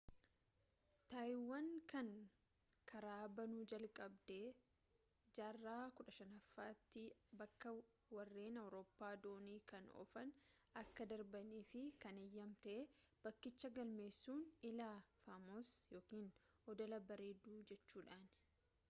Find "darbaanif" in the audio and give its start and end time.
11.13-11.73